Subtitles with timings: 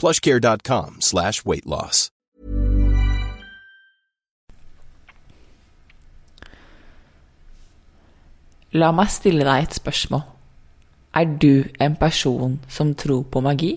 [0.00, 2.08] plushcare.com slash weight loss.
[8.72, 10.22] La meg stille deg et spørsmål.
[11.18, 13.72] Er du en person som tror på magi?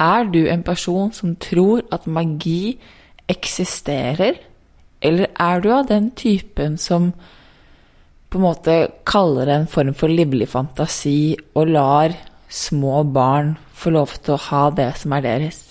[0.00, 2.78] Er du en person som tror at magi
[3.28, 4.40] eksisterer,
[5.04, 7.12] eller er du av den typen som
[8.30, 12.16] på en måte kaller det en form for livlig fantasi og lar
[12.48, 15.62] små barn få lov til å ha det som er deres?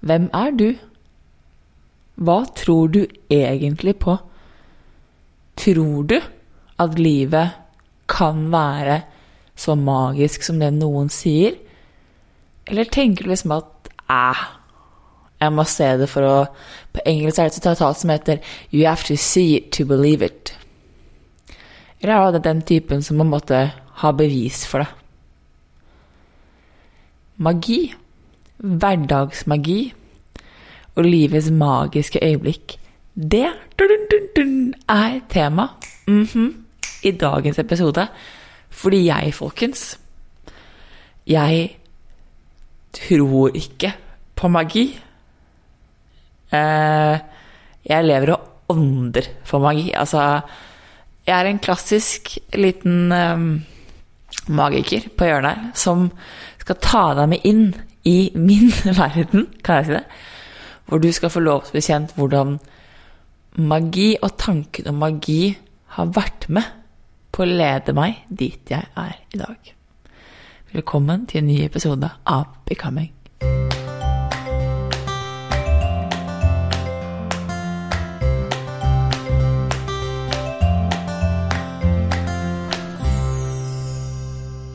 [0.00, 0.68] Hvem er du?
[2.20, 3.02] Hva tror du
[3.32, 4.16] egentlig på?
[5.60, 6.18] Tror du
[6.80, 7.56] at livet
[8.10, 9.02] kan være
[9.56, 11.56] så magisk som det noen sier?
[12.68, 14.46] Eller tenker du liksom at æh,
[15.40, 16.36] jeg må se det for å
[16.92, 18.40] På engelsk er det et sitat som heter
[18.72, 20.54] You have to see it to believe it.
[22.00, 23.60] Eller er det den typen som på en måte
[24.02, 24.99] har bevis for det?
[27.40, 27.94] Magi,
[28.60, 29.78] hverdagsmagi
[30.92, 32.74] og livets magiske øyeblikk,
[33.16, 33.46] det
[34.88, 35.66] er tema
[36.06, 36.52] mm -hmm,
[37.02, 38.06] i dagens episode.
[38.70, 40.00] Fordi jeg, folkens,
[41.26, 41.76] jeg
[42.92, 43.94] tror ikke
[44.36, 45.00] på magi.
[46.52, 47.18] Eh,
[47.86, 49.92] jeg lever og ånder for magi.
[49.94, 50.40] Altså,
[51.26, 53.64] jeg er en klassisk liten um,
[54.48, 56.10] magiker på hjørnet her som
[56.70, 57.64] skal ta deg med inn
[58.06, 58.70] i min
[59.00, 60.04] verden, kan jeg si det?
[60.86, 62.58] Hvor du skal få lov til å bli kjent hvordan
[63.70, 65.56] magi og tanken om magi
[65.96, 66.66] har vært med
[67.34, 69.74] på å lede meg dit jeg er i dag.
[70.70, 73.19] Velkommen til en ny episode av Becoming.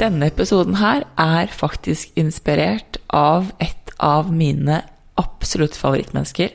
[0.06, 4.84] Denne episoden her er faktisk inspirert av et av mine
[5.18, 6.52] absolutt favorittmennesker,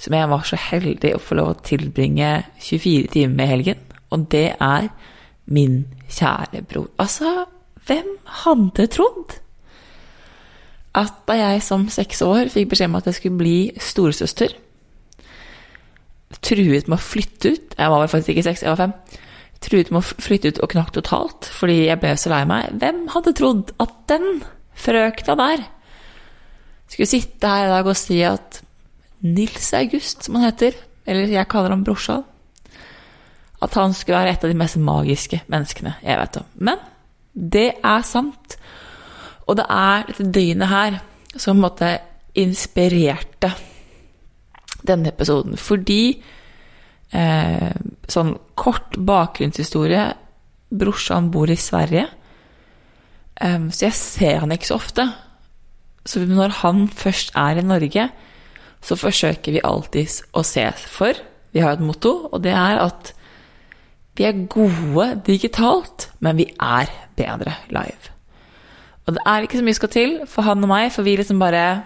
[0.00, 2.30] som jeg var så heldig å få lov å tilbringe
[2.64, 4.88] 24 timer med i helgen, og det er
[5.52, 6.88] min kjære bror.
[7.02, 7.44] Altså,
[7.84, 8.08] hvem
[8.40, 9.36] hadde trodd
[10.96, 14.56] at da jeg som seks år fikk beskjed om at jeg skulle bli storesøster,
[16.40, 18.96] truet med å flytte ut Jeg var vel faktisk ikke seks, jeg var fem.
[19.62, 22.74] Truet med å flytte ut og knakk totalt fordi jeg ble så lei meg.
[22.82, 24.42] Hvem hadde trodd at den
[24.78, 25.64] frøkna der
[26.90, 28.60] skulle sitte her i dag og si at
[29.22, 30.74] Nils August, som han heter,
[31.06, 32.24] eller jeg kaller ham brorsan,
[33.62, 36.48] at han skulle være et av de mest magiske menneskene jeg vet om.
[36.68, 36.82] Men
[37.32, 38.56] det er sant.
[39.46, 40.98] Og det er dette døgnet her
[41.36, 41.90] som på en måte
[42.38, 43.52] inspirerte
[44.82, 45.56] denne episoden.
[45.56, 46.18] Fordi
[47.12, 47.72] eh,
[48.12, 50.10] Sånn kort bakgrunnshistorie
[50.72, 52.06] Brorsan bor i Sverige,
[53.40, 55.06] eh, så jeg ser han ikke så ofte.
[56.04, 58.08] Så når han først er i Norge,
[58.82, 61.14] så forsøker vi alltid å ses for.
[61.52, 63.12] Vi har et motto, og det er at
[64.18, 68.12] vi er gode digitalt, men vi er bedre live.
[69.06, 71.40] Og det er ikke så mye skal til for han og meg, for vi liksom
[71.42, 71.82] bare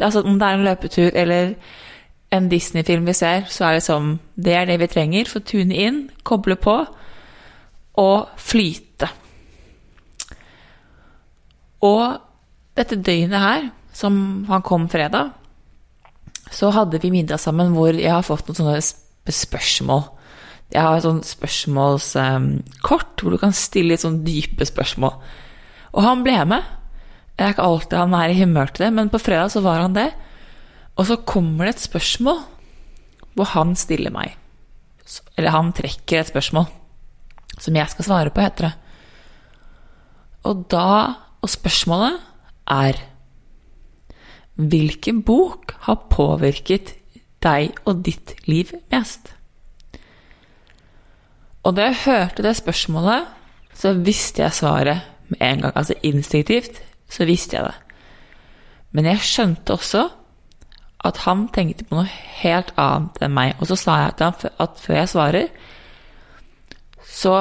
[0.00, 1.54] altså Om det er en løpetur eller
[2.32, 5.48] en Disney-film vi ser, så er det som Det er det vi trenger for å
[5.52, 6.78] tune inn, koble på
[8.00, 9.08] og flyte.
[11.84, 12.16] Og
[12.78, 15.34] dette døgnet her, som han kom fredag,
[16.52, 20.02] så hadde vi middag sammen hvor jeg har fått noen sånne sp spørsmål.
[20.72, 25.12] Jeg har et sånt spørsmålskort hvor du kan stille litt sånn dype spørsmål.
[25.92, 26.64] Og han ble med.
[27.36, 29.84] Det er ikke alltid han er i humør til det, men på fredag så var
[29.84, 30.08] han det.
[30.96, 32.42] Og så kommer det et spørsmål
[33.32, 34.34] hvor han stiller meg.
[35.36, 36.68] Eller han trekker et spørsmål
[37.60, 38.72] som jeg skal svare på, heter det.
[40.48, 42.20] Og da Og spørsmålet
[42.70, 43.00] er
[44.54, 46.94] Hvilken bok har påvirket
[47.42, 49.32] deg og ditt liv mest?
[51.64, 53.26] Og da jeg hørte det spørsmålet,
[53.74, 55.72] så visste jeg svaret med en gang.
[55.74, 57.74] Altså instinktivt så visste jeg det.
[58.92, 60.08] Men jeg skjønte også
[61.06, 62.10] at han tenkte på noe
[62.42, 63.56] helt annet enn meg.
[63.58, 65.48] Og så sa jeg til ham at før jeg svarer,
[67.02, 67.34] så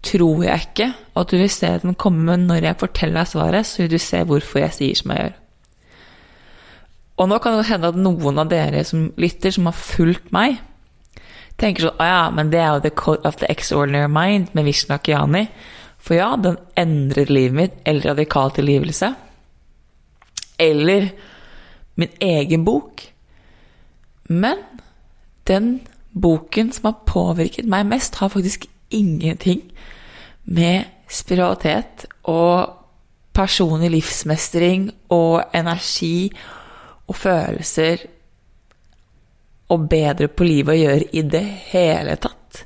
[0.00, 0.88] tror jeg ikke
[1.20, 4.22] at du vil se den komme når jeg forteller deg svaret, så vil du se
[4.24, 5.36] hvorfor jeg sier som jeg gjør.
[7.20, 10.56] Og nå kan det hende at noen av dere som lytter, som har fulgt meg,
[11.60, 14.64] tenker sånn Å ja, men det er jo The Code of the Extraordinary Mind med
[14.64, 15.44] Vishnu Akiani.
[16.00, 19.12] For ja, den endret livet mitt, eller radikal tilgivelse.
[20.64, 21.10] Eller
[22.00, 23.04] min egen bok.
[24.30, 24.62] Men
[25.48, 25.80] den
[26.10, 29.62] boken som har påvirket meg mest, har faktisk ingenting
[30.44, 32.76] med spiritualitet og
[33.34, 36.30] personlig livsmestring og energi
[37.06, 38.06] og følelser
[39.70, 42.64] og bedre på livet å gjøre i det hele tatt.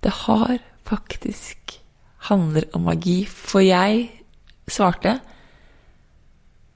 [0.00, 1.80] Det har faktisk
[2.28, 4.08] handler om magi, for jeg
[4.68, 5.18] svarte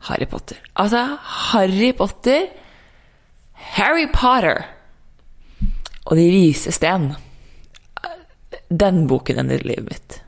[0.09, 0.61] Harry Potter.
[0.77, 1.17] Altså,
[1.53, 2.49] Harry Potter
[3.55, 4.65] Harry Potter
[6.05, 7.15] og De vise sten.
[8.69, 10.19] Den boken endret livet mitt.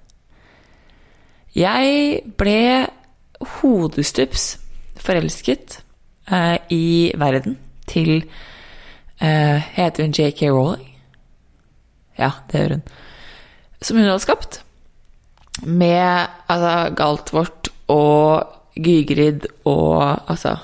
[1.57, 2.87] Jeg ble
[3.61, 4.47] hodestups
[5.01, 5.81] forelsket
[6.33, 7.59] eh, i verden
[7.89, 8.25] til
[9.21, 10.91] eh, Heter hun JK Rowling?
[12.17, 12.85] Ja, det gjør hun.
[13.83, 14.61] Som hun hadde skapt.
[15.63, 20.57] Med altså, Galtvort og Gygrid og altså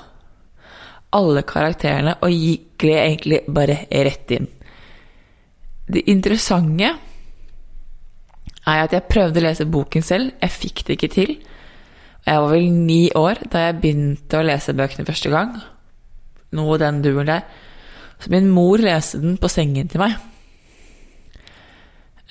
[1.13, 2.33] Alle karakterene, og
[2.81, 4.47] gled egentlig bare rett inn.
[5.85, 6.87] Det interessante
[8.63, 10.31] er at jeg prøvde å lese boken selv.
[10.41, 11.35] Jeg fikk det ikke til.
[12.23, 15.53] Jeg var vel ni år da jeg begynte å lese bøkene første gang.
[16.57, 17.45] Noe den duren der.
[18.23, 20.15] Så min mor leste den på sengen til meg.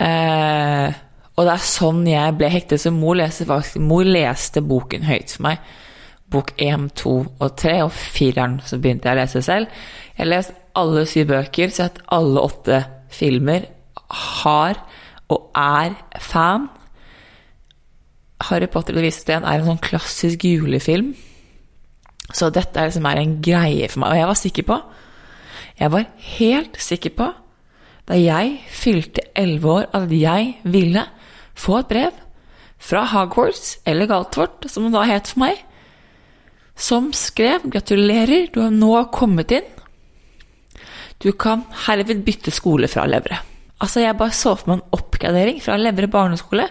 [0.01, 1.01] Eh,
[1.33, 2.83] og det er sånn jeg ble hektet.
[2.83, 5.71] Så mor leste, faktisk, mor leste boken høyt for meg.
[6.33, 7.15] Bok 1, 2
[7.45, 9.81] og 3, og fireren så begynte jeg å lese selv.
[10.13, 12.83] Jeg har lest alle syv bøker, sett alle åtte
[13.13, 13.67] filmer.
[14.43, 14.81] Har
[15.33, 16.69] og er fan.
[18.49, 21.13] Harry Potter og Det vise sten er en sånn klassisk julefilm.
[22.33, 24.13] Så dette er liksom en greie for meg.
[24.13, 24.83] Og jeg var sikker på
[25.79, 26.05] Jeg var
[26.37, 27.33] helt sikker på
[28.09, 31.05] da jeg fylte elleve år, at jeg ville
[31.55, 32.23] få et brev
[32.83, 35.61] fra Hogwarts, eller Galtvort, som det da het for meg,
[36.77, 39.71] som skrev 'Gratulerer, du har nå kommet inn'.
[41.23, 43.39] Du kan herved bytte skole fra Levre.
[43.81, 46.69] Altså, jeg bare så for meg en oppgradering fra Levre barneskole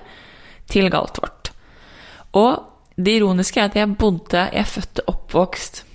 [0.68, 1.51] til Galtvort.
[2.33, 2.63] Og
[2.98, 5.86] det ironiske er at jeg bodde Jeg født og oppvokst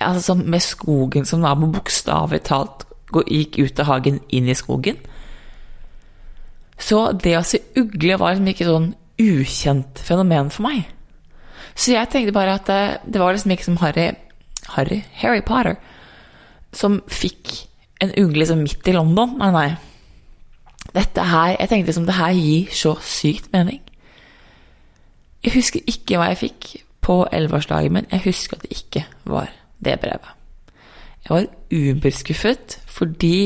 [0.00, 2.86] altså, med skogen som nabo, bokstavelig talt
[3.26, 4.98] gikk ut av hagen, inn i skogen.
[6.78, 8.90] Så det å se ugle var liksom ikke sånn
[9.22, 10.84] ukjent fenomen for meg.
[11.76, 14.10] Så jeg tenkte bare at det, det var liksom ikke som Harry,
[14.76, 15.76] Harry Harry Potter
[16.76, 17.66] som fikk
[18.04, 19.36] en ugle liksom midt i London.
[19.40, 19.68] Nei, nei.
[20.96, 23.80] Dette her Jeg tenkte liksom det her gir så sykt mening.
[25.44, 26.68] Jeg husker ikke hva jeg fikk
[27.04, 28.08] på elleveårsdagen min.
[28.10, 29.52] Jeg husker at det ikke var
[29.84, 30.32] det brevet.
[31.24, 33.38] Jeg var uberskuffet fordi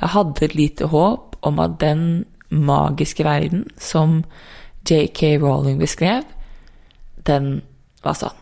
[0.00, 4.22] jeg hadde et lite håp om at den magiske verden som
[4.84, 6.24] JK Rowling beskrev,
[7.26, 7.62] den
[8.04, 8.40] var sann.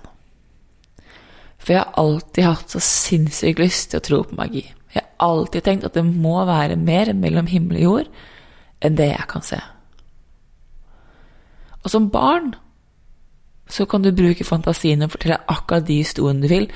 [1.63, 4.65] For jeg har alltid hatt så sinnssykt lyst til å tro på magi.
[4.93, 8.11] Jeg har alltid tenkt at det må være mer mellom himmel og jord
[8.83, 9.61] enn det jeg kan se.
[11.83, 12.53] Og som barn
[13.73, 16.67] så kan du bruke fantasien og fortelle akkurat de historiene du vil,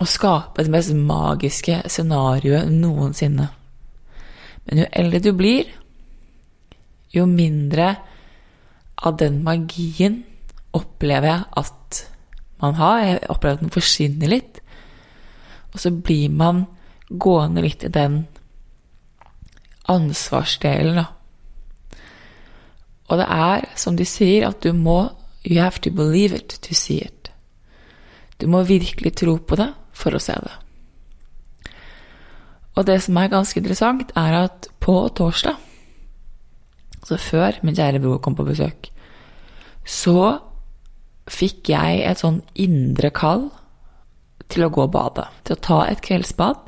[0.00, 3.50] og skape det mest magiske scenarioet noensinne.
[4.64, 5.68] Men jo eldre du blir,
[7.14, 7.94] jo mindre
[9.00, 10.22] av den magien
[10.76, 12.02] opplever jeg at
[12.60, 12.98] man har.
[13.04, 14.60] Jeg opplever at den forsvinner litt.
[15.72, 16.66] Og så blir man
[17.10, 18.24] gående litt i den
[19.90, 21.08] ansvarsdelen, da.
[23.10, 25.08] Og det er, som de sier, at du må
[25.40, 27.30] You have to believe it to see it.
[28.36, 30.52] Du må virkelig tro på det for å se det.
[32.76, 35.56] Og det som er ganske interessant, er at på torsdag,
[37.10, 38.90] altså før min kjære bror kom på besøk,
[39.84, 40.38] så
[41.30, 43.48] fikk jeg et sånn indre kall
[44.50, 45.26] til å gå og bade.
[45.46, 46.58] Til å ta et kveldsbad.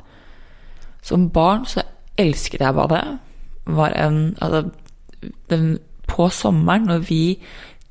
[1.03, 1.83] Som barn så
[2.19, 3.01] elsket jeg bade.
[3.67, 4.63] Var en, altså,
[5.51, 7.21] den, på sommeren, når vi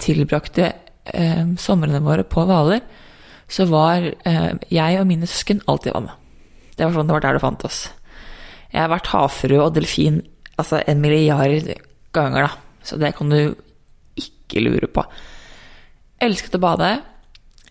[0.01, 0.73] tilbrakte
[1.13, 2.83] eh, somrene våre på Hvaler,
[3.53, 6.19] så var eh, jeg og mine søsken alltid i vannet.
[6.73, 7.83] Det var sånn det var der du fant oss.
[8.73, 10.23] Jeg har vært havfrue og delfin
[10.57, 11.69] altså en milliard
[12.15, 12.79] ganger, da.
[12.83, 13.55] Så det kan du
[14.19, 15.05] ikke lure på.
[16.23, 16.95] Elsket å bade.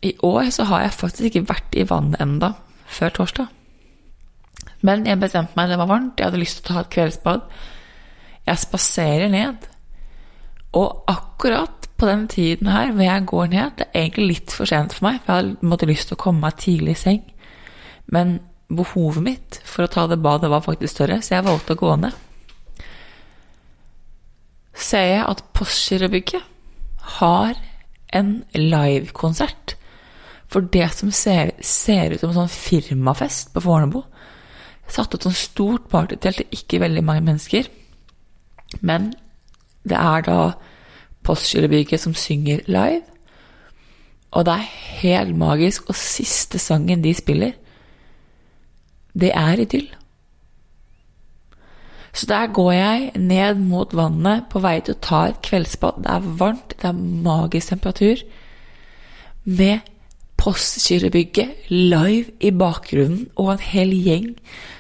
[0.02, 2.54] I år så har jeg faktisk ikke vært i vannet enda
[2.92, 3.52] før torsdag.
[4.82, 7.44] Men jeg bestemte meg, det var varmt, jeg hadde lyst til å ta et kveldsbad.
[8.50, 9.68] Jeg spaserer ned.
[10.78, 14.70] Og akkurat på den tiden her hvor jeg går ned, det er egentlig litt for
[14.70, 17.22] sent for meg, for jeg hadde lyst til å komme meg tidlig i seng.
[18.12, 18.40] Men
[18.72, 21.94] behovet mitt for å ta det badet var faktisk større, så jeg valgte å gå
[22.02, 22.18] ned.
[24.82, 26.42] Ser jeg at Postgirobygget
[27.20, 27.60] har
[28.14, 29.76] en livekonsert
[30.52, 34.02] for det som ser, ser, ut som en sånn firmafest på Fornebu.
[34.92, 37.70] Satt ut sånn stort partytelt til ikke veldig mange mennesker.
[38.84, 39.14] Men
[39.88, 40.42] det er da
[41.24, 43.06] Postgirobygget som synger live.
[44.32, 45.88] Og det er helt magisk.
[45.88, 47.56] Og siste sangen de spiller,
[49.14, 49.88] det er idyll.
[52.14, 56.04] Så der går jeg ned mot vannet på vei til å ta et kveldsbad.
[56.04, 58.24] Det er varmt, det er magisk temperatur.
[59.46, 59.80] Med
[60.42, 64.32] Postgirobygget live i bakgrunnen og en hel gjeng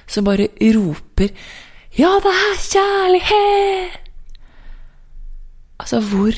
[0.09, 1.29] som bare roper
[1.97, 4.00] 'Ja, det er kjærlighet!'
[5.79, 6.33] Altså, hvor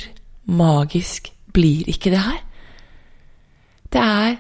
[0.46, 2.44] magisk blir ikke det her?
[3.94, 4.36] Det er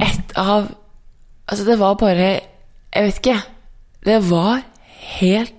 [0.00, 0.74] et av
[1.48, 2.40] Altså, det var bare
[2.94, 3.42] Jeg vet ikke.
[4.04, 4.62] Det var
[5.06, 5.54] helt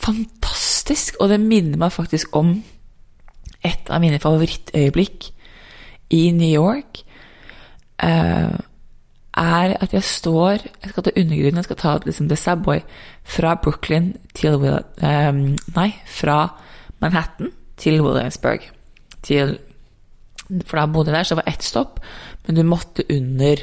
[0.00, 2.54] fantastisk, og det minner meg faktisk om
[3.66, 5.30] et av mine favorittøyeblikk
[6.16, 7.02] i New York.
[8.00, 8.56] Uh,
[9.40, 12.80] er at jeg står Jeg skal til undergrunnen, jeg skal ta liksom, The Subway
[13.24, 15.42] fra Brooklyn til um,
[15.76, 16.38] Nei, fra
[17.00, 18.64] Manhattan til Williamsburg.
[19.22, 19.58] Til,
[20.66, 22.00] for da bodde jeg der, så det var ett stopp,
[22.46, 23.56] men du måtte under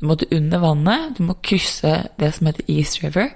[0.00, 1.18] du måtte under vannet.
[1.18, 3.32] Du må krysse det som heter East River.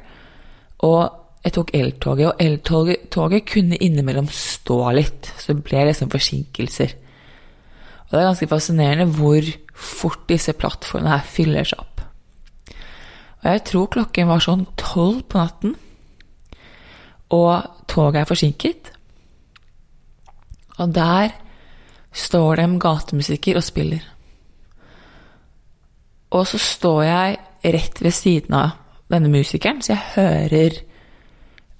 [0.82, 1.02] Og
[1.42, 5.30] jeg tok eltoget, og eltoget kunne innimellom stå litt.
[5.38, 6.94] Så det ble liksom forsinkelser.
[8.06, 12.02] Og det er ganske fascinerende hvor fort disse plattformene her fyller seg opp.
[13.42, 15.72] Og jeg tror klokken var sånn tolv på natten,
[17.32, 18.90] og toget er forsinket.
[20.78, 21.32] Og der
[22.12, 24.04] står det en gatemusiker og spiller.
[26.32, 27.40] Og så står jeg
[27.74, 28.76] rett ved siden av
[29.12, 30.80] denne musikeren, så jeg hører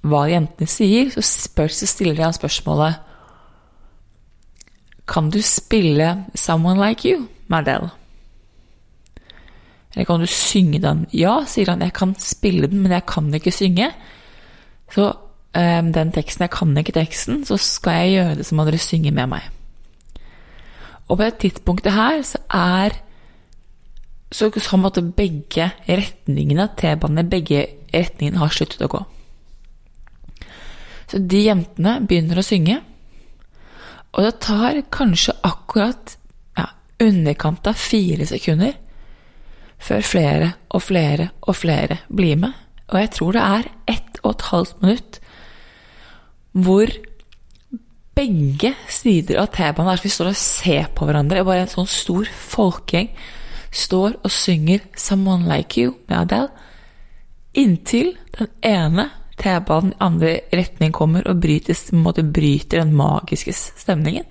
[0.02, 1.10] hva jentene sier.
[1.14, 3.08] Så, spør, så stiller jeg han spørsmålet
[5.08, 7.90] Kan du spille 'Someone Like You', Madel?
[9.94, 11.06] Eller kan du synge den?
[11.12, 11.82] Ja, sier han.
[11.82, 13.90] Jeg kan spille den, men jeg kan ikke synge.
[14.92, 15.12] Så
[15.56, 18.78] um, den teksten Jeg kan ikke teksten, så skal jeg gjøre det, som om dere
[18.78, 19.48] synger med meg.
[21.08, 22.96] Og på det tidspunktet her så er
[24.32, 29.02] så sånn måtte begge retningene, T-banene, begge retningene har sluttet å gå.
[31.12, 32.78] Så de jentene begynner å synge,
[34.12, 36.16] og det tar kanskje akkurat
[36.58, 36.66] ja,
[37.04, 38.74] underkant av fire sekunder
[39.82, 42.52] før flere og flere og flere blir med.
[42.92, 45.18] Og jeg tror det er ett og et halvt minutt
[46.52, 46.90] hvor
[48.12, 51.72] begge sider av T-banen er så vi står og ser på hverandre, er bare en
[51.72, 53.08] sånn stor folkegjeng
[53.72, 56.48] står og synger 'Someone Like You' med Adele,
[57.54, 64.24] inntil den ene T-banen i andre retning kommer og bryter, måte bryter den magiske stemningen.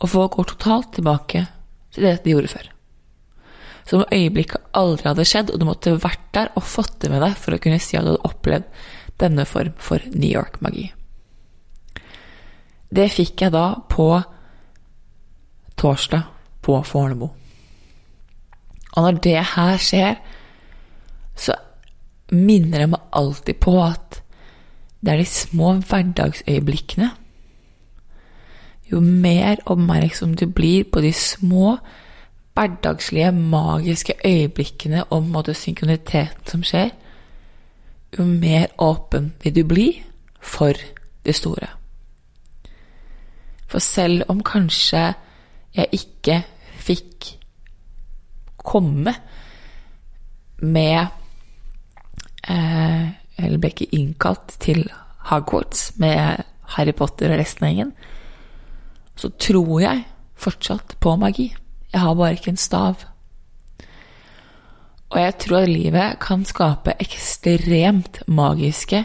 [0.00, 1.46] Og folk går totalt tilbake
[1.94, 2.70] til det de gjorde før.
[3.86, 7.36] Som øyeblikket aldri hadde skjedd, og du måtte vært der og fått det med deg
[7.36, 8.64] for å kunne si at du hadde opplevd
[9.20, 10.90] denne form for New York-magi.
[12.90, 14.08] Det fikk jeg da på
[15.80, 16.26] torsdag
[16.60, 17.28] på Fornebu.
[18.92, 20.18] Og når det her skjer,
[21.36, 21.54] så
[22.30, 24.20] minner jeg meg alltid på at
[25.00, 27.10] det er de små hverdagsøyeblikkene.
[28.90, 31.78] Jo mer oppmerksom du blir på de små,
[32.58, 36.90] hverdagslige, magiske øyeblikkene og måte synkroniteten som skjer,
[38.18, 39.88] jo mer åpen vil du bli
[40.42, 40.74] for
[41.24, 41.70] det store.
[43.70, 45.12] For selv om kanskje
[45.76, 46.42] jeg ikke
[46.82, 47.39] fikk
[48.70, 49.14] komme
[50.60, 51.00] med
[52.48, 53.04] eh,
[53.40, 54.84] Eller ble ikke innkalt til
[55.30, 56.44] Hogwarts med
[56.76, 57.92] Harry Potter og resten av gjengen.
[59.16, 60.04] Så tror jeg
[60.40, 61.48] fortsatt på magi.
[61.92, 63.06] Jeg har bare ikke en stav.
[65.10, 69.02] Og jeg tror at livet kan skape ekstremt magiske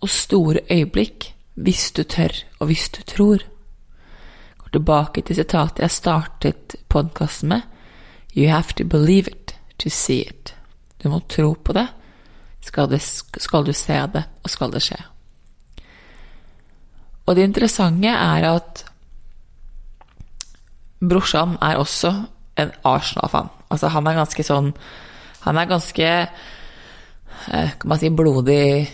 [0.00, 1.30] og store øyeblikk
[1.60, 3.42] hvis du tør, og hvis du tror.
[3.44, 7.69] Jeg går tilbake til sitatet jeg startet podkasten med.
[8.34, 10.54] You have to believe it to see it.
[11.02, 11.86] Du må tro på det,
[12.60, 14.98] skal, det, skal du se det, og skal det skje.
[17.26, 18.84] Og det interessante er at
[21.00, 22.12] brorsan er også
[22.60, 23.48] en Arsenal-fan.
[23.70, 24.72] Altså, han er ganske sånn
[25.44, 28.90] Han er ganske eh, Kan man si blodig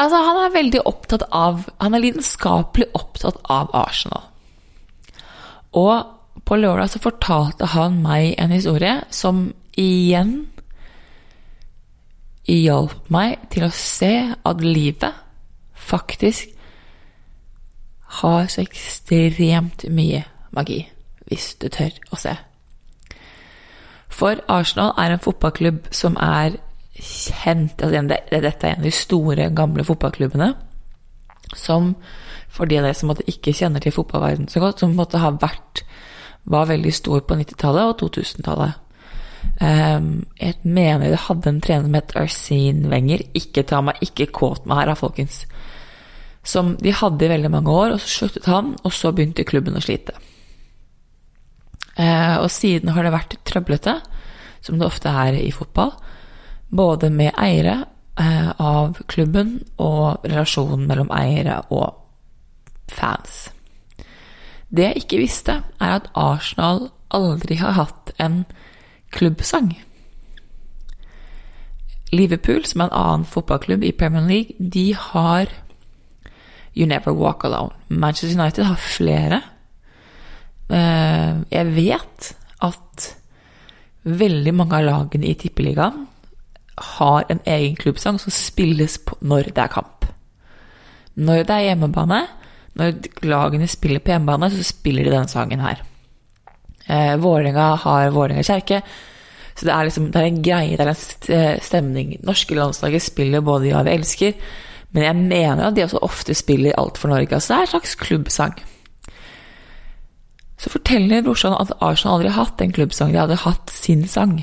[0.00, 4.24] Altså, han er veldig opptatt av Han er lidenskapelig opptatt av Arsenal.
[5.76, 5.92] Og
[6.50, 10.48] på lørdag så fortalte han meg en historie som igjen
[12.50, 15.14] hjalp meg til å se at livet
[15.78, 16.50] faktisk
[18.20, 20.80] har så ekstremt mye magi,
[21.30, 22.32] hvis du tør å se.
[24.10, 26.58] For Arsenal er en fotballklubb som er
[27.00, 30.50] kjent altså Dette er en av de store, gamle fotballklubbene
[31.56, 31.94] som,
[32.50, 35.84] for de av dere som ikke kjenner til fotballverdenen så godt, som måtte ha vært
[36.44, 38.78] var veldig stor på 90-tallet og 2000-tallet.
[39.60, 43.24] Um, jeg mener det hadde en trener som het Arsene Wenger.
[43.36, 45.44] Ikke ta meg ikke kåt meg her, folkens.
[46.46, 49.76] Som de hadde i veldig mange år, og så sluttet han, og så begynte klubben
[49.76, 50.16] å slite.
[51.98, 53.98] Uh, og siden har det vært trøblete,
[54.64, 55.92] som det ofte er i fotball.
[56.70, 57.82] Både med eiere
[58.20, 61.96] uh, av klubben og relasjonen mellom eiere og
[62.90, 63.48] fans.
[64.70, 68.44] Det jeg ikke visste, er at Arsenal aldri har hatt en
[69.10, 69.72] klubbsang.
[72.12, 75.50] Liverpool, som er en annen fotballklubb i Premier League, de har
[76.76, 77.74] You Never Walk Alone.
[77.88, 79.42] Manchester United har flere.
[80.70, 83.08] Eh, jeg vet at
[84.04, 86.06] veldig mange av lagene i Tippeligaen
[86.96, 90.06] har en egen klubbsang som spilles når det er kamp.
[91.14, 92.20] Når det er hjemmebane,
[92.78, 95.82] når lagene spiller på hjemmebane, så spiller de denne sangen her.
[96.86, 98.82] Eh, Vålerenga har Vålerenga kjerke.
[99.54, 102.14] Så det er liksom, det er en greie, det er en eh, stemning.
[102.26, 104.36] Norske landslaget spiller både Ja, vi elsker,
[104.94, 107.34] men jeg mener at de også ofte spiller Alt for Norge.
[107.34, 108.54] Altså det er en slags klubbsang.
[110.60, 114.40] Så forteller brorsan at Arsenal aldri har hatt en klubbsang, de hadde hatt sin sang.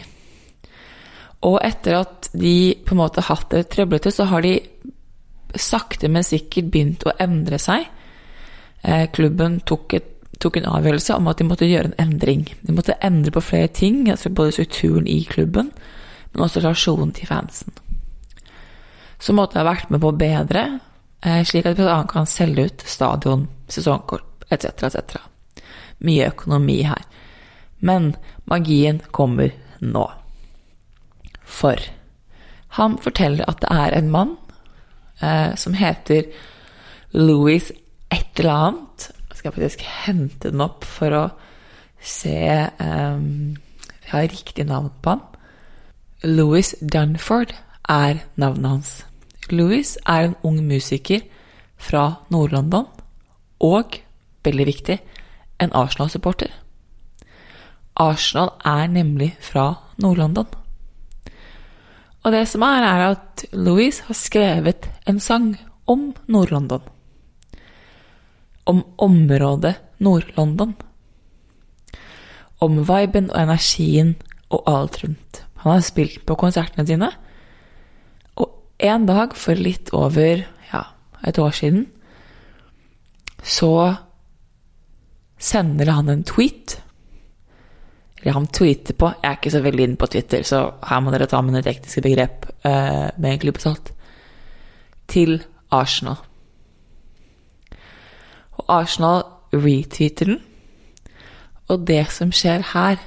[1.46, 4.56] Og etter at de på en måte hatt det trøblete, så har de
[5.58, 7.86] sakte, men sikkert begynt å endre seg.
[8.84, 12.46] Eh, klubben tok et tok en avgjørelse om at de måtte gjøre en endring.
[12.62, 15.72] De måtte endre på flere ting, altså både strukturen i klubben,
[16.34, 17.74] men også relasjonen til fansen.
[19.20, 20.66] Så måtte jeg ha vært med på å bedre,
[21.26, 22.04] eh, slik at vi bl.a.
[22.10, 25.18] kan selge ut stadion, sesongkort etc., etc.
[26.06, 27.02] Mye økonomi her.
[27.80, 30.06] Men magien kommer nå.
[31.42, 31.82] For
[32.78, 34.38] han forteller at det er en mann
[35.22, 36.30] eh, som heter
[37.18, 37.72] Louis
[38.12, 41.24] et eller annet, Jeg skal faktisk hente den opp for å
[42.02, 43.58] se um,
[44.02, 45.22] Jeg har riktig navn på han.
[46.24, 47.54] Louis Dunford
[47.90, 48.92] er navnet hans.
[49.52, 51.22] Louis er en ung musiker
[51.78, 52.88] fra Nord-London,
[53.60, 54.00] og,
[54.44, 54.98] veldig viktig,
[55.62, 56.50] en Arsenal-supporter.
[57.96, 60.48] Arsenal er nemlig fra Nord-London.
[62.24, 65.54] Og det som er, er at Louis har skrevet en sang
[65.88, 66.82] om Nord-London
[68.68, 70.74] om området Nord-London.
[72.60, 74.16] Om viben og energien
[74.50, 75.44] og alt rundt.
[75.64, 77.10] Han har spilt på konsertene sine.
[78.38, 78.52] Og
[78.84, 80.84] en dag for litt over ja,
[81.26, 81.88] et år siden
[83.48, 83.72] så
[85.40, 86.80] sender han en tweet.
[88.18, 91.14] Eller han tweeter på Jeg er ikke så veldig inne på Twitter, så her må
[91.14, 93.76] dere ta mine tekniske begrep uh, med en klype.
[95.08, 95.38] Til
[95.72, 96.18] Arsenal.
[98.68, 100.42] Arsenal retweeter den.
[101.68, 102.98] Og det som skjer her,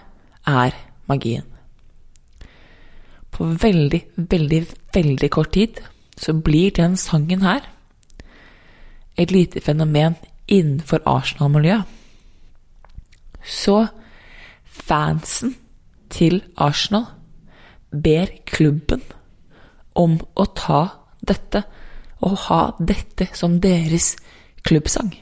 [0.46, 0.76] er
[1.08, 1.44] magien.
[3.30, 5.80] På veldig, veldig, veldig kort tid
[6.18, 7.64] så blir den sangen her
[9.20, 10.16] et lite fenomen
[10.48, 11.84] innenfor Arsenal-miljøet.
[13.44, 13.86] Så
[14.64, 15.56] fansen
[16.10, 17.04] til Arsenal
[17.90, 19.02] ber klubben
[19.94, 20.82] om å ta
[21.26, 21.62] dette
[22.20, 24.14] og ha dette som deres
[24.64, 25.12] klubbsang.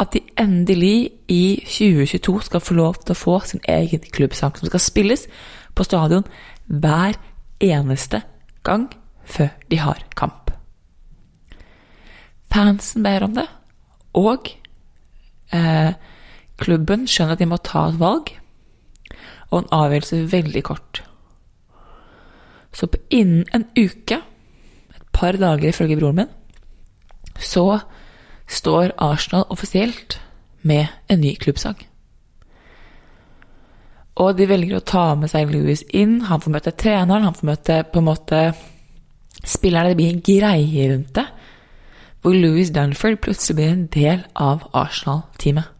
[0.00, 4.66] At de endelig i 2022 skal få lov til å få sin egen klubbsang, som
[4.66, 5.26] skal spilles
[5.74, 6.26] på stadion
[6.66, 7.18] hver
[7.62, 8.24] eneste
[8.66, 8.88] gang
[9.24, 10.50] før de har kamp.
[12.54, 13.46] Fansen ber om det,
[14.14, 14.50] og
[15.54, 15.94] eh,
[16.60, 18.30] klubben skjønner at de må ta et valg,
[19.50, 21.02] og en avgjørelse veldig kort.
[22.74, 24.20] Så innen en uke,
[24.94, 26.32] et par dager ifølge broren min,
[27.38, 27.80] så
[28.48, 30.20] står Arsenal offisielt
[30.62, 31.76] med en ny klubbsang.
[34.14, 36.20] Og de velger å ta med seg Louis inn.
[36.28, 38.42] Han får møte treneren, han får møte på en måte
[39.42, 39.90] spillerne.
[39.90, 41.26] Det blir en greie rundt det.
[42.22, 45.70] Hvor Louis Dunford plutselig blir en del av Arsenal-teamet.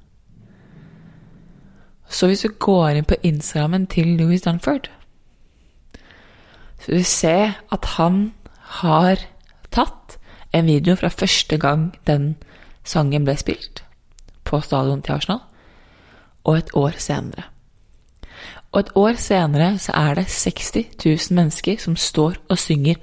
[2.10, 4.90] Så hvis du går inn på Instagrammen til Louis Dunford,
[6.82, 7.36] så vil du se
[7.72, 8.34] at han
[8.82, 9.22] har
[9.72, 10.18] tatt
[10.54, 12.34] en video fra første gang den
[12.84, 13.84] sangen ble spilt
[14.44, 15.40] på stadion til Arsenal,
[16.44, 17.48] og et år senere.
[18.72, 20.72] Og et år senere så er det 60
[21.04, 22.94] 000 mennesker som står og synger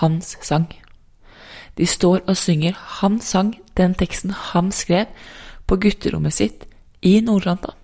[0.00, 0.68] hans sang.
[1.78, 5.06] De står og synger hans sang, den teksten han skrev
[5.66, 6.66] på gutterommet sitt
[7.02, 7.74] i Nord-London.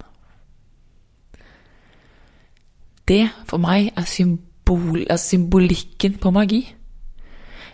[3.08, 6.74] Det for meg er symbol, altså symbolikken på magi.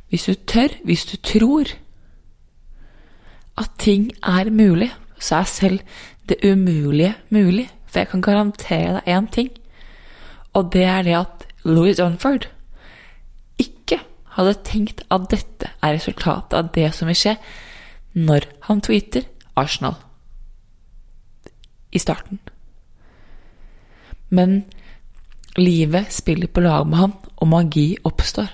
[0.08, 1.64] Hvis du tør, hvis du tror
[3.58, 5.80] at ting er mulig, så er selv
[6.28, 7.70] det umulige mulig.
[7.86, 9.50] For jeg kan garantere deg én ting,
[10.52, 12.48] og det er det at Louis Dunford
[13.58, 14.00] ikke
[14.36, 17.36] hadde tenkt at dette er resultatet av det som vil skje
[18.16, 19.24] når han tweeter
[19.56, 19.96] Arsenal
[21.92, 22.40] i starten.
[24.28, 24.64] Men
[25.56, 28.48] livet spiller på lag med han, og magi oppstår.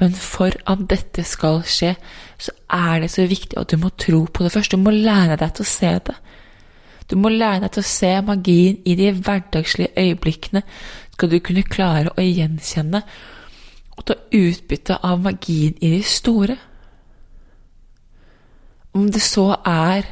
[0.00, 1.94] Men for at dette skal skje,
[2.40, 4.72] så er det så viktig at du må tro på det først.
[4.72, 6.16] Du må lære deg til å se det.
[7.10, 10.62] Du må lære deg til å se magien i de hverdagslige øyeblikkene.
[11.12, 13.02] Skal du kunne klare å gjenkjenne
[14.00, 16.56] og ta utbytte av magien i de store.
[18.96, 20.08] Om det så er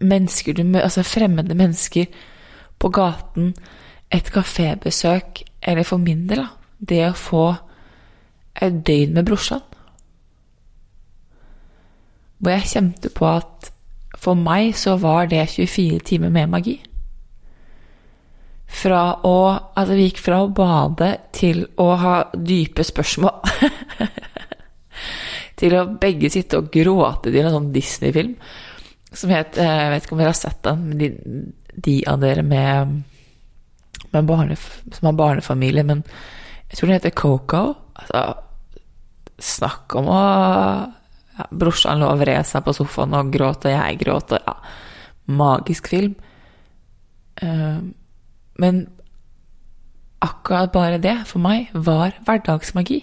[0.00, 2.10] mennesker du møter, altså fremmede mennesker
[2.78, 3.54] på gaten,
[4.10, 6.42] et kafébesøk, eller for min del,
[6.78, 7.44] det å få
[8.62, 9.62] et døgn med brorsan.
[12.38, 13.70] Hvor jeg kjente på at
[14.20, 16.78] for meg så var det 24 timer med magi.
[18.74, 19.36] Fra å
[19.74, 23.42] Altså, vi gikk fra å bade til å ha dype spørsmål.
[25.60, 28.34] til å begge sitte og gråte til en sånn Disney-film
[29.14, 31.10] som het eh, Jeg vet ikke om dere har sett den, men de,
[31.86, 32.96] de av dere med,
[34.10, 36.02] med barne, som har barnefamilie, men
[36.70, 37.64] jeg tror den heter Coco.
[37.94, 38.22] Altså,
[39.38, 40.22] snakk om å
[41.34, 44.58] ja, Brorsan lå og vred seg på sofaen og gråt, og jeg gråt, og ja
[45.24, 46.18] Magisk film.
[47.40, 47.80] Uh,
[48.60, 48.82] men
[50.20, 52.98] akkurat bare det, for meg, var hverdagsmagi.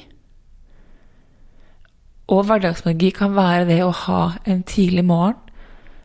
[2.31, 5.39] Og hverdagsmagi kan være det å ha en tidlig morgen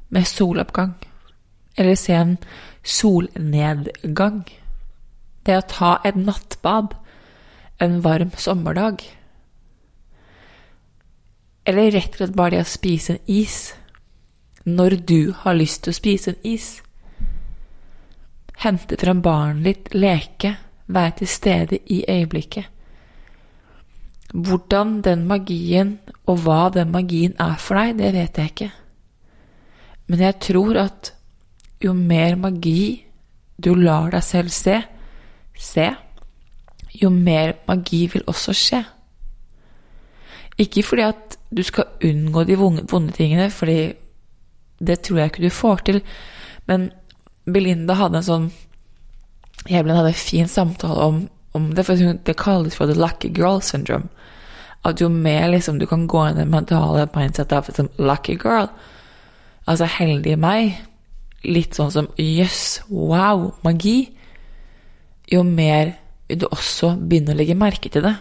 [0.09, 0.94] med soloppgang.
[1.77, 2.38] Eller se en
[2.81, 4.46] solnedgang.
[5.46, 6.96] Det å ta et nattbad
[7.79, 9.03] en varm sommerdag.
[11.65, 13.75] Eller rett og slett bare det å spise en is
[14.67, 16.69] når du har lyst til å spise en is.
[18.62, 22.73] Hente frem barnet ditt, leke, være til stede i øyeblikket.
[24.35, 28.71] Hvordan den magien, og hva den magien er for deg, det vet jeg ikke.
[30.07, 31.12] Men jeg tror at
[31.83, 33.05] jo mer magi
[33.62, 34.81] du lar deg selv se,
[35.55, 35.87] se,
[37.03, 38.83] jo mer magi vil også skje.
[40.59, 43.93] Ikke fordi at du skal unngå de vonde tingene, fordi
[44.79, 46.01] det tror jeg ikke du får til.
[46.67, 46.91] Men
[47.47, 48.49] Belinda hadde en sånn
[49.67, 51.17] Jævlen hadde en fin samtale om,
[51.59, 54.07] om det, for det kalles for the lucky girl syndrome.
[54.87, 58.37] At jo mer liksom, du kan gå inn i det mentale mindsetet av liksom, lucky
[58.39, 58.69] girl,
[59.67, 60.77] altså heldig meg,
[61.43, 64.13] litt sånn som jøss, yes, wow, magi,
[65.33, 65.97] jo mer
[66.29, 68.17] vil du også begynne å legge merke til det.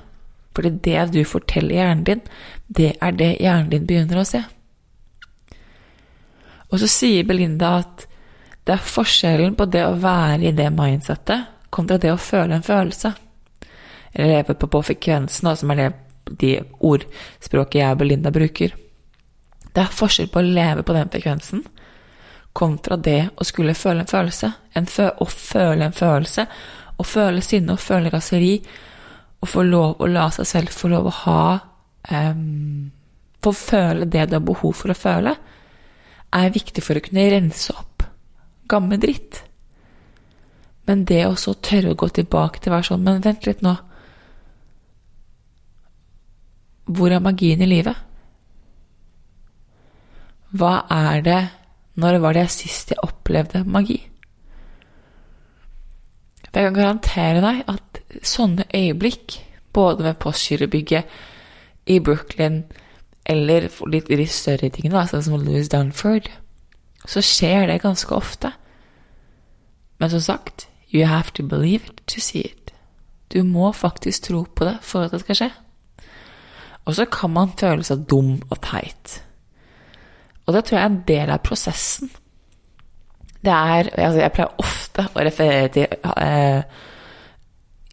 [0.56, 2.22] Fordi det du forteller hjernen din,
[2.68, 4.44] det er det hjernen din begynner å se.
[6.72, 8.08] Og så sier Belinda at
[8.66, 12.66] det er forskjellen på det å være i det mindsettet kontra det å føle en
[12.66, 13.12] følelse.
[14.14, 15.92] Eller leve på, på frekvensen, som er det
[16.26, 18.74] de ordspråket jeg og Belinda bruker.
[19.76, 21.66] Det er forskjell på å leve på den frekvensen
[22.56, 24.52] kontra det å skulle føle en følelse.
[24.80, 26.46] En fø å føle en følelse,
[26.98, 28.60] å føle sinne og føle raseri
[29.42, 31.42] og få lov å la seg selv få lov å ha
[32.12, 32.92] um,
[33.46, 35.36] Få føle det du har behov for å føle.
[36.34, 38.02] er viktig for å kunne rense opp
[38.66, 39.44] gammel dritt.
[40.90, 43.62] Men det å så tørre å gå tilbake til å være sånn Men vent litt
[43.62, 43.76] nå.
[46.90, 48.02] Hvor er magien i livet?
[50.58, 51.40] Hva er det
[52.02, 54.02] Når var det sist jeg opplevde magi?
[56.56, 59.42] For jeg kan garantere deg at sånne øyeblikk,
[59.76, 61.10] både ved Postgirobygget
[61.92, 62.62] i Brooklyn
[63.28, 66.30] eller litt de større tingene, sånn som Louis Dunford,
[67.04, 68.54] så skjer det ganske ofte.
[70.00, 72.72] Men som sagt, you have to believe it to see it.
[73.28, 75.52] Du må faktisk tro på det for at det skal skje.
[76.88, 79.20] Og så kan man føle seg dum og teit.
[80.48, 82.16] Og det tror jeg er en del av prosessen.
[83.44, 86.62] Det er altså Jeg pleier ofte å referere til uh,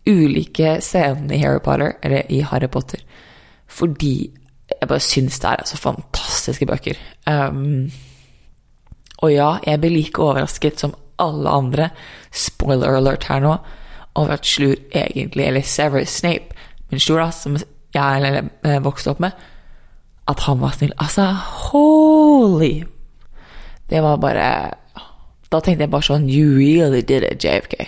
[0.09, 3.03] ulike scener i Harry Potter, eller i Harry Potter,
[3.67, 4.31] fordi
[4.73, 6.99] jeg bare syns det er så altså fantastiske bøker.
[7.27, 7.91] Um,
[9.23, 11.89] og ja, jeg blir like overrasket som alle andre,
[12.33, 13.57] spoiler alert her nå,
[14.19, 16.55] over at Slur egentlig, eller Severus Snape,
[16.91, 17.57] min Slur, da, som
[17.95, 18.33] jeg
[18.65, 19.37] eh, vokste opp med,
[20.29, 20.95] at han var snill.
[20.99, 21.29] Altså,
[21.71, 22.85] holy
[23.91, 24.47] Det var bare
[25.53, 27.85] Da tenkte jeg bare sånn You really did it, JFK.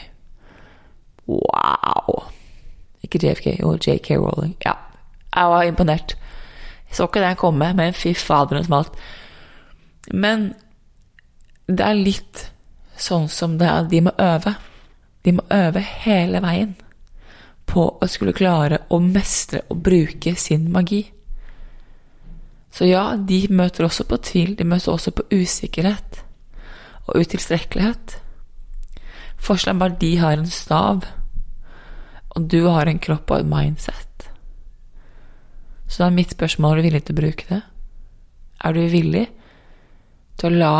[1.26, 2.26] Wow.
[3.04, 4.54] Ikke JFK, jo JK Rowling.
[4.64, 4.76] Ja,
[5.32, 6.16] jeg var imponert.
[6.88, 8.92] Jeg så ikke den komme, men fy fader, den smalt.
[10.12, 10.52] Men
[11.66, 12.44] det er litt
[13.00, 14.54] sånn som det er, de må øve.
[15.24, 16.74] De må øve hele veien
[17.64, 21.00] på å skulle klare å mestre og bruke sin magi.
[22.74, 26.23] Så ja, de møter også på tvil, de møter også på usikkerhet
[27.06, 28.18] og utilstrekkelighet.
[29.44, 31.04] Forskjellen er bare de har en stav,
[32.34, 34.28] og du har en kropp og et mindset.
[35.86, 37.62] Så da er mitt spørsmål er du villig til å bruke det.
[38.64, 39.24] Er du villig
[40.40, 40.76] til å la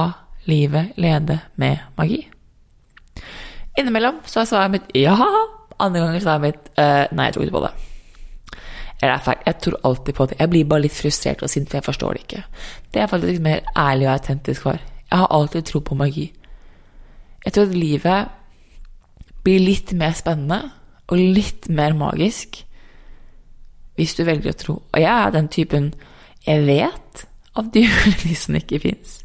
[0.49, 2.23] livet lede med magi?
[3.79, 5.17] Innimellom så er svaret mitt ja.
[5.83, 7.73] Andre ganger så er mitt uh, nei, jeg tror ikke på det.
[9.03, 9.39] Eller er.
[9.45, 10.41] Jeg tror alltid på det.
[10.41, 12.43] Jeg blir bare litt frustrert og sint, for jeg forstår det ikke.
[12.95, 14.83] Det er faktisk mer ærlig og autentisk svar.
[15.15, 16.33] Jeg har alltid tro på magi.
[17.45, 18.31] Jeg tror at livet
[19.47, 20.73] blir litt mer spennende
[21.07, 22.65] og litt mer magisk
[23.95, 24.75] hvis du velger å tro.
[24.91, 25.93] Og jeg er den typen
[26.43, 27.23] Jeg vet
[27.55, 29.21] at julenissen ikke fins.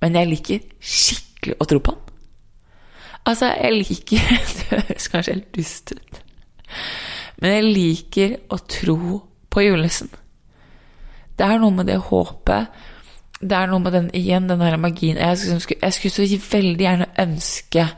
[0.00, 2.16] Men jeg liker skikkelig å tro på han.
[3.28, 6.22] Altså, jeg liker Det høres kanskje helt dust ut.
[7.44, 9.20] Men jeg liker å tro
[9.52, 10.08] på julenissen.
[11.36, 12.72] Det er noe med det håpet.
[13.42, 16.84] Det er noe med den igjen, den der magien Jeg skulle, jeg skulle så veldig
[16.84, 17.88] gjerne ønske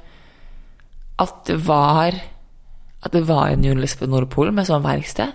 [1.21, 2.17] at det var
[3.05, 5.35] At det var en julenisse på Nordpol med sånn verksted.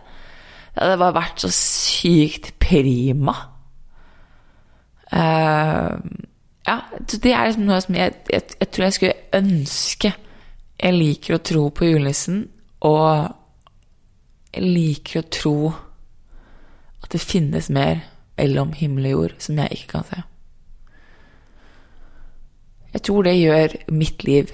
[0.73, 3.35] Det hadde bare vært så sykt prima.
[5.13, 6.01] Uh,
[6.65, 10.11] ja, det er liksom noe som jeg, jeg, jeg, tror jeg skulle ønske.
[10.79, 12.41] Jeg liker å tro på julenissen,
[12.89, 13.29] og
[14.55, 15.55] jeg liker å tro
[17.03, 18.01] at det finnes mer
[18.39, 20.21] mellom himmel og jord som jeg ikke kan se.
[22.93, 24.51] Jeg tror det gjør mitt liv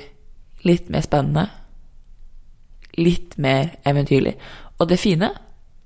[0.65, 1.45] litt mer spennende,
[2.97, 4.33] litt mer eventyrlig.
[4.79, 5.29] Og det fine,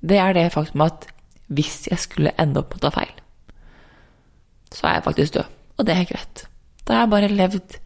[0.02, 1.10] det er det faktum at
[1.50, 3.14] hvis jeg skulle ende opp med å ta feil,
[4.74, 5.58] så er jeg faktisk død.
[5.78, 6.46] Og det er greit.
[6.86, 7.78] Da har jeg bare levd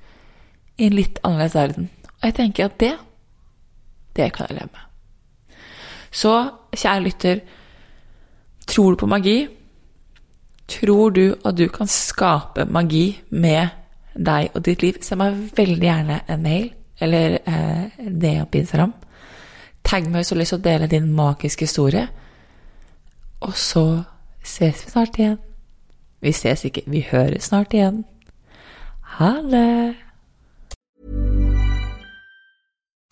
[0.77, 1.89] i en litt annerledes verden.
[2.19, 2.93] Og jeg tenker at det,
[4.15, 5.59] det kan jeg leve med.
[6.13, 6.33] Så,
[6.75, 7.39] kjære lytter,
[8.69, 9.37] tror du på magi?
[10.73, 13.69] Tror du at du kan skape magi med
[14.13, 14.99] deg og ditt liv?
[15.01, 16.69] Send meg veldig gjerne en mail
[17.03, 18.93] eller eh, DM på Instagram.
[19.83, 22.07] Tagg meg hvis du har lyst til å dele din magiske historie.
[23.43, 23.85] Og så
[24.43, 25.37] ses vi snart igjen.
[26.23, 28.05] Vi ses ikke, vi høres snart igjen.
[29.17, 30.02] Ha det!